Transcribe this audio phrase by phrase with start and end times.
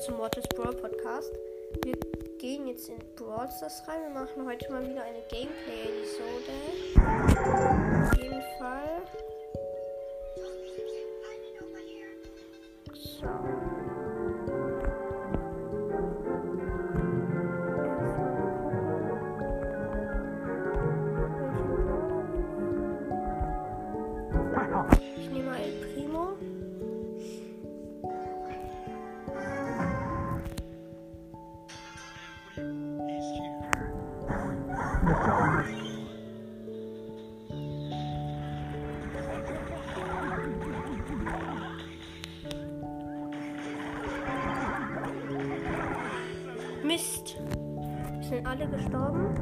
[0.00, 1.30] zum Mortis Brawl Podcast.
[1.84, 1.94] Wir
[2.38, 4.00] gehen jetzt in Brawl Stars rein.
[4.02, 6.52] Wir machen heute mal wieder eine Gameplay-Episode.
[8.06, 9.02] Auf jeden Fall.
[12.94, 13.59] So.
[46.82, 47.36] Mist.
[48.22, 49.39] Sind alle gestorben.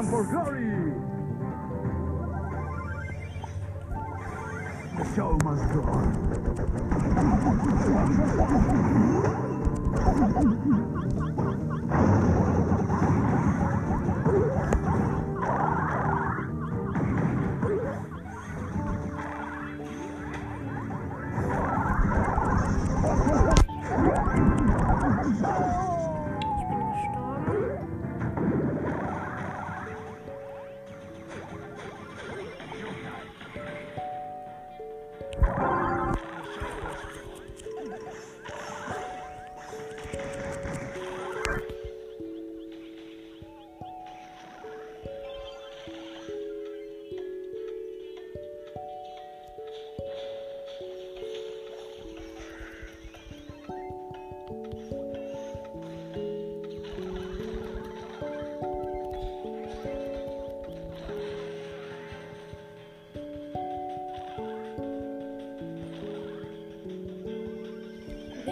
[0.00, 0.64] And for glory.
[4.96, 5.80] The show must go
[8.96, 9.09] on.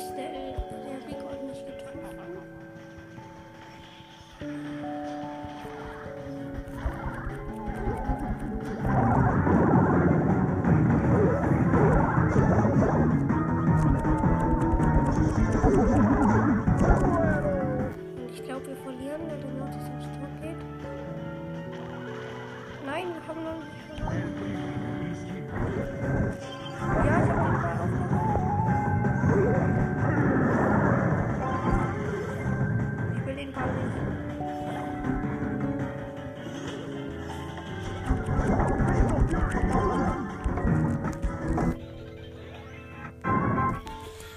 [0.00, 0.59] Mist,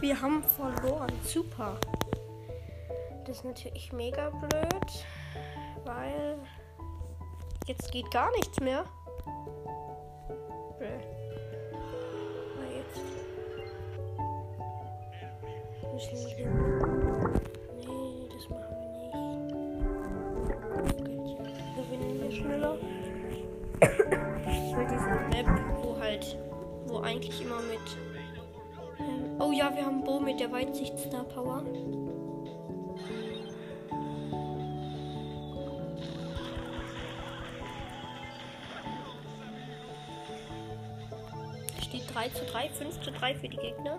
[0.00, 1.12] Wir haben verloren.
[1.22, 1.78] Super.
[3.26, 5.06] Das ist natürlich mega blöd,
[5.84, 6.38] weil
[7.66, 8.84] jetzt geht gar nichts mehr.
[10.78, 11.00] Blöd.
[15.94, 16.36] Jetzt
[27.04, 27.78] eigentlich immer mit.
[28.98, 31.64] Ähm, oh ja, wir haben Bo mit der Weitsicht-Star Power.
[41.82, 43.98] Steht 3 zu 3, 5 zu 3 für die Gegner.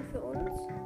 [0.00, 0.81] Für uns.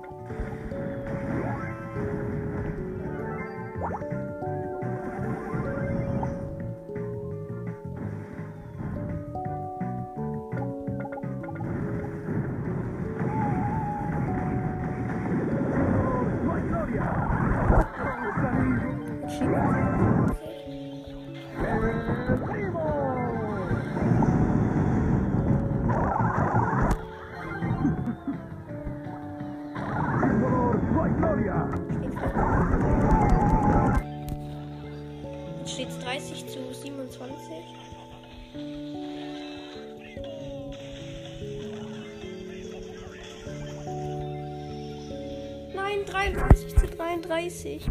[45.97, 47.91] Nein, 33 zu 33.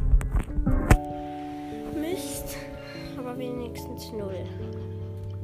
[1.99, 2.57] Mist.
[3.17, 4.33] Aber wenigstens 0.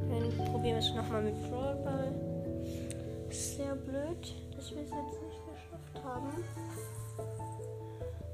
[0.08, 2.12] Dann probieren wir es nochmal mit Brawl.
[3.30, 6.44] Sehr blöd, dass wir es jetzt nicht geschafft haben.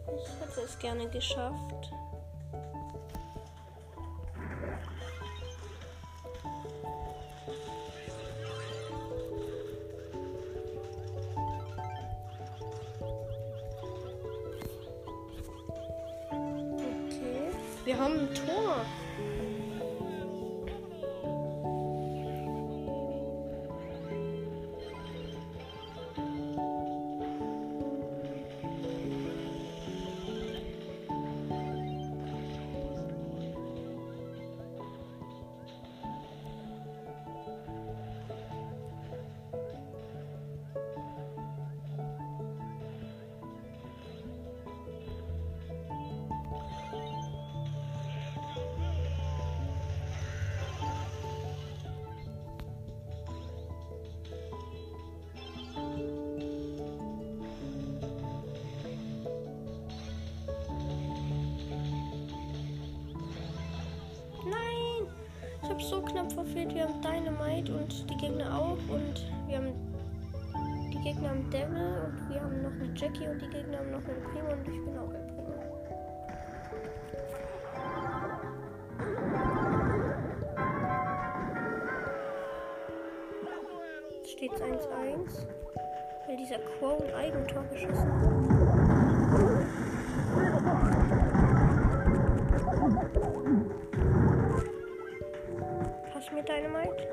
[0.07, 1.93] Ich hätte es gerne geschafft.
[65.79, 66.75] Habe so knapp verfehlt.
[66.75, 68.79] Wir haben Dynamite und die Gegner auch.
[68.89, 69.73] Und wir haben.
[70.93, 74.05] Die Gegner haben Devil und wir haben noch eine Jackie und die Gegner haben noch
[74.09, 75.55] einen Primo und ich bin auch ein Primo.
[84.25, 85.47] Steht 1-1.
[86.27, 88.68] Weil dieser Quo ein Eigentor geschossen hat.
[96.59, 97.07] Dynamite.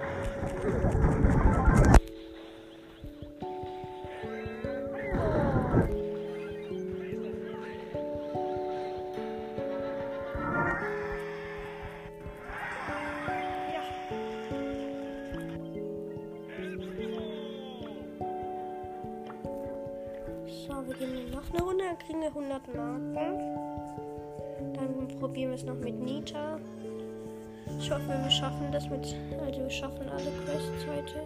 [20.47, 23.13] So, wir gehen noch eine Runde, kriegen wir 100 Marken.
[24.73, 26.59] Dann probieren wir es noch mit Nita.
[27.85, 29.15] Ich hoffe, wir schaffen das mit.
[29.45, 31.21] Also, wir schaffen alle Quests heute.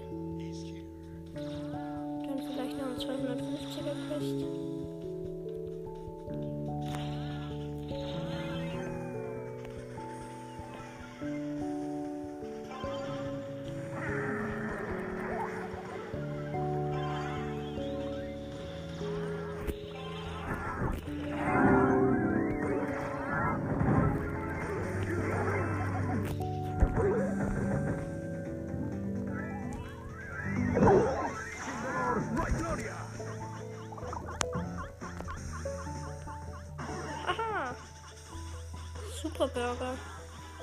[39.70, 39.94] Burger.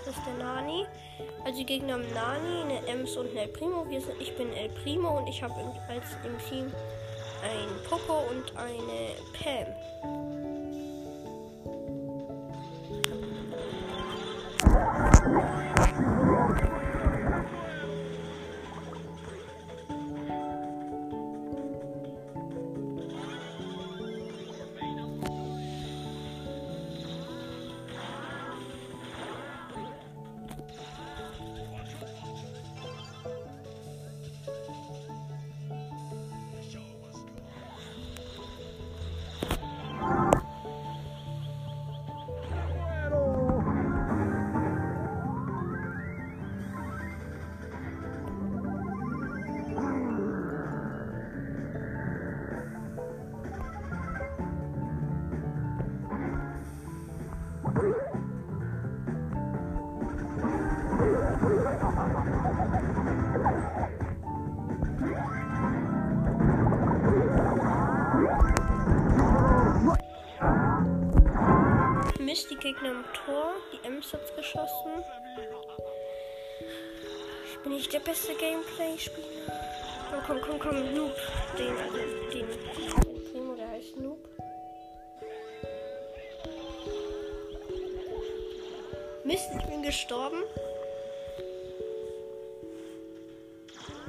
[0.04, 0.86] Das ist der Nani.
[1.44, 3.88] Also die Gegner haben Nani, eine Ems und eine El Primo.
[3.88, 5.54] Wir sind, ich bin El Primo und ich habe
[5.88, 6.72] als im Team
[7.42, 9.74] ein Poco und eine Pam.
[72.76, 73.54] Gegner im Tor.
[73.72, 75.04] Die Ems hat's geschossen.
[77.50, 79.52] Ich bin nicht der beste Gameplay-Spieler.
[80.26, 81.14] Komm, komm, komm, komm, Noob.
[81.58, 81.96] Den, also
[82.32, 84.18] den, den Primo, der heißt Noob.
[89.24, 90.42] Mist, ich bin gestorben.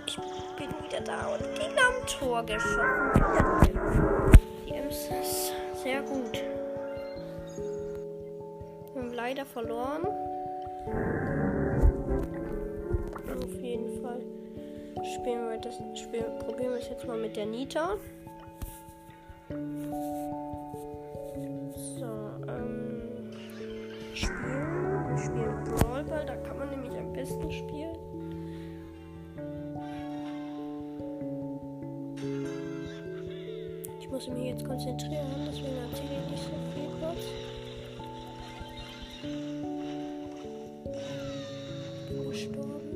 [0.05, 0.15] Ich
[0.57, 3.11] bin wieder da und Gegner am Tor geschossen.
[4.67, 6.43] Die Ems ist sehr gut.
[9.27, 10.05] Leider verloren.
[13.27, 14.21] Auf jeden Fall
[15.03, 17.97] spielen wir das, spielen, probieren wir es jetzt mal mit der Nita.
[19.49, 19.57] So,
[22.47, 23.29] ähm,
[24.13, 25.09] spielen.
[25.09, 27.97] Wir spielen Brawlball, da kann man nämlich am besten spielen.
[33.99, 37.56] Ich muss mich jetzt konzentrieren, deswegen erzähle ich nicht so viel kurz.
[42.09, 42.86] Bin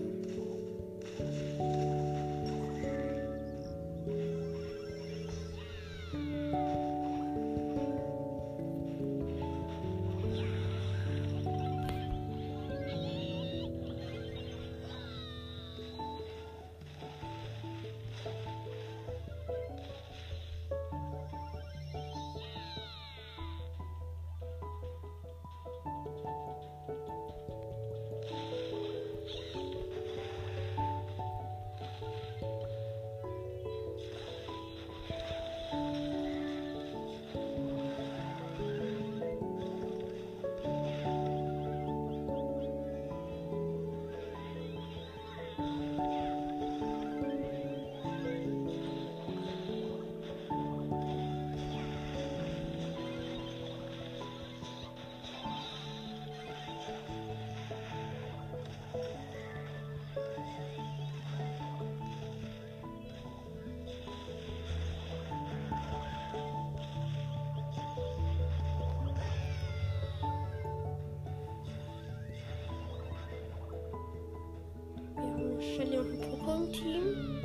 [75.61, 77.39] Shelly und ein Poco im Team.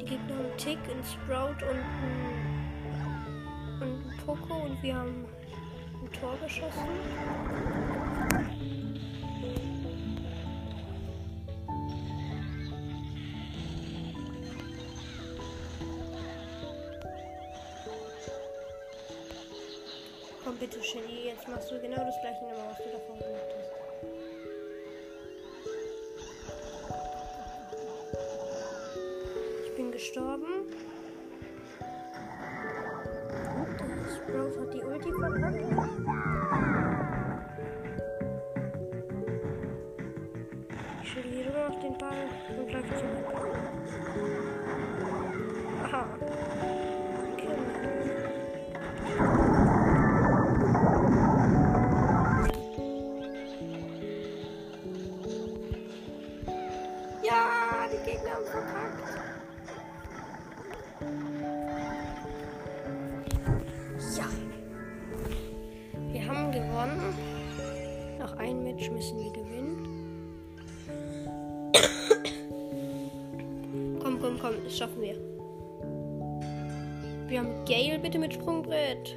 [0.00, 2.46] Die Gegner haben Tick, einen Sprout und einen,
[3.80, 5.26] und einen Poco und wir haben
[6.00, 6.88] ein Tor geschossen.
[20.44, 23.33] Komm bitte, Shelly, jetzt machst du genau das gleiche nochmal, was du davor gemacht
[30.14, 30.46] gestorben.
[33.80, 35.64] Der Sprout hat die Ulti verpackt.
[41.02, 42.28] Ich verliere noch den Ball
[42.58, 43.53] und läuft zurück.
[74.76, 75.16] Schaffen wir.
[77.28, 79.16] Wir haben Gale bitte mit Sprungbrett.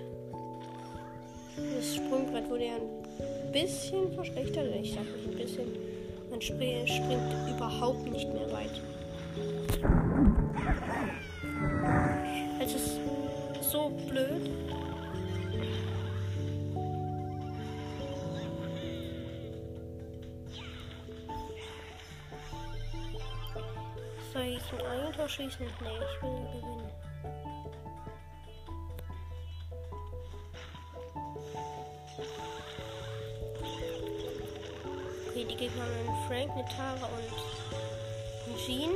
[1.75, 4.67] Das Sprungbrett wurde ja ein bisschen verschlechtert.
[4.81, 5.67] Ich sag nicht ein bisschen.
[6.29, 6.89] Man springt
[7.55, 8.81] überhaupt nicht mehr weit.
[12.61, 12.99] Es ist
[13.61, 14.49] so blöd.
[24.67, 25.65] Ich ein Eigentor schießen?
[25.65, 26.91] Nee, ich will gewinnen.
[35.29, 38.91] Okay, die Gegner einen Frank, eine Tara und Jean.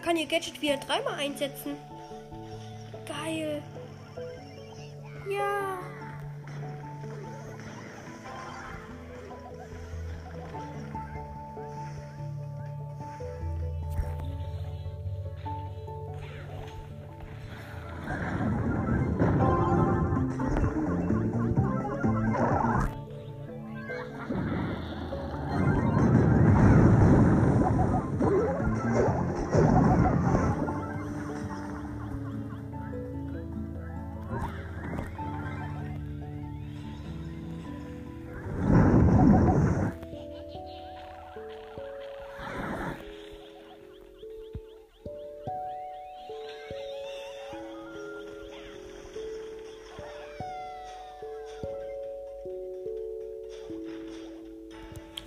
[0.00, 1.76] Kann ihr Gadget wieder dreimal einsetzen.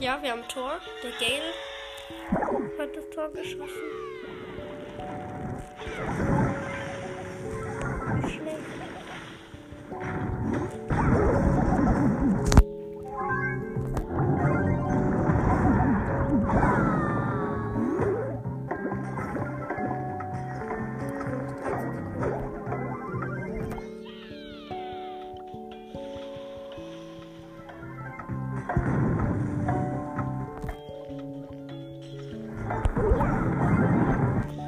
[0.04, 0.82] Ja, wir haben Tor.
[1.02, 1.54] Der Gale
[2.78, 3.72] hat das Tor geschossen.
[8.28, 8.74] Schlecht.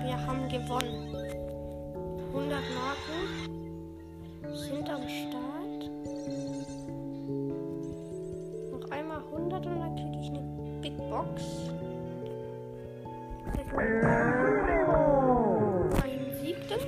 [0.03, 1.15] Wir haben gewonnen.
[2.33, 3.19] 100 Marken
[4.53, 5.89] sind am Start.
[8.71, 10.41] Noch einmal 100 und dann kriege ich eine
[10.81, 11.41] Big Box.
[16.03, 16.81] Einen siebten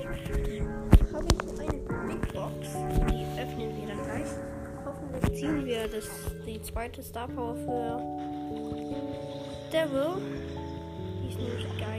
[1.12, 2.76] habe ich eine Big Box.
[3.10, 4.30] Die öffnen wir dann gleich.
[4.84, 6.08] Hoffentlich ziehen wir das,
[6.46, 8.00] die zweite Star Power für
[9.72, 10.22] Devil.
[11.38, 11.98] Nämlich geil.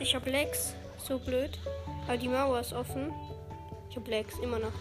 [0.00, 0.74] Ich hab Lex.
[0.96, 1.58] So blöd.
[2.06, 3.12] Aber die Mauer ist offen.
[3.90, 4.72] Ich hab Lex, immer noch.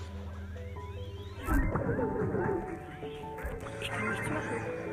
[3.81, 4.86] Ich kann nichts machen.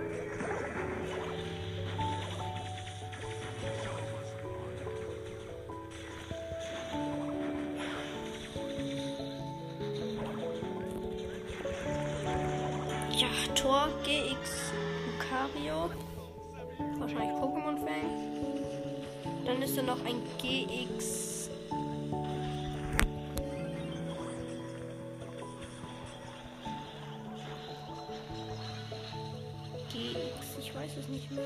[30.85, 31.45] Weiß es nicht mehr.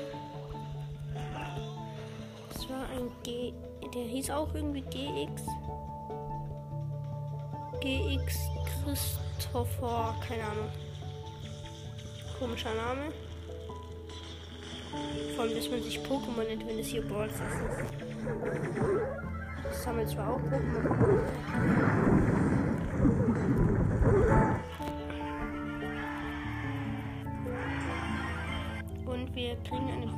[2.53, 3.53] Es war ein G.
[3.93, 5.43] Der hieß auch irgendwie GX.
[7.79, 8.37] GX
[8.83, 10.69] Christopher, keine Ahnung.
[12.37, 13.13] Komischer Name.
[15.35, 17.41] Vor allem, dass man sich Pokémon nennt, wenn es hier Balls ist.
[19.63, 21.19] Das sammelt zwar auch Pokémon.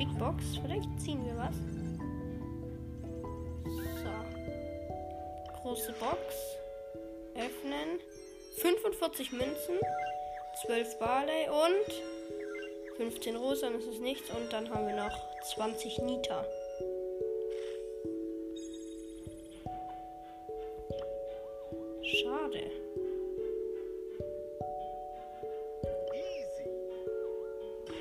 [0.02, 0.44] Big Box.
[0.64, 1.56] Vielleicht ziehen wir was.
[4.02, 5.62] So.
[5.62, 6.58] Große Box.
[7.36, 8.00] Öffnen.
[8.58, 9.78] 45 Münzen.
[10.66, 14.28] 12 Barley und 15 Rosa, das ist nichts.
[14.32, 15.16] Und dann haben wir noch
[15.54, 16.46] 20 Nita.
[22.02, 22.72] Schade.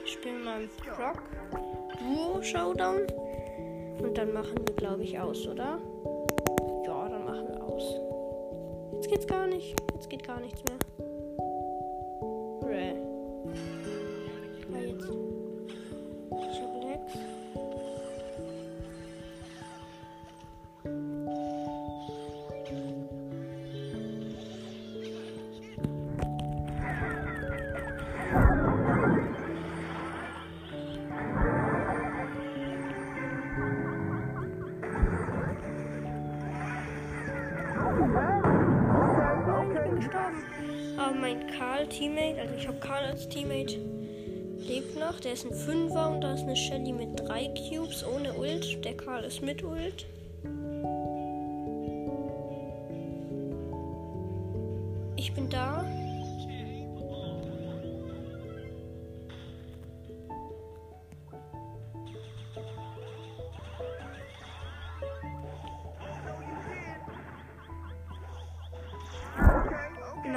[0.02, 1.22] Ich spiele mal einen Proc
[2.00, 3.06] Duo Showdown.
[4.02, 5.78] Und dann machen wir, glaube ich, aus, oder?
[6.86, 7.94] Ja, dann machen wir aus.
[8.94, 9.76] Jetzt geht's gar nicht.
[9.94, 10.79] Jetzt geht gar nichts mehr.
[41.90, 43.78] Mein Karl-Teammate, also ich habe Karl als Teammate,
[44.58, 45.18] lebt noch.
[45.20, 48.84] Der ist ein Fünfer und da ist eine Shelly mit drei Cubes ohne Ult.
[48.84, 50.06] Der Karl ist mit Ult.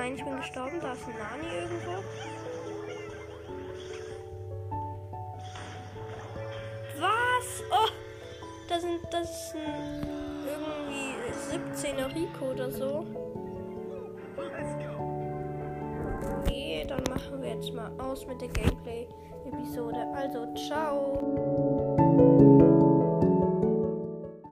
[0.03, 0.79] Nein, ich bin gestorben.
[0.81, 2.03] Da ist ein Nani irgendwo.
[6.99, 7.63] Was?
[7.71, 7.89] Oh!
[8.67, 11.15] Das, sind, das ist ein irgendwie
[11.87, 13.05] 17er Rico oder so.
[16.41, 20.05] Okay, dann machen wir jetzt mal aus mit der Gameplay-Episode.
[20.13, 21.52] Also, ciao!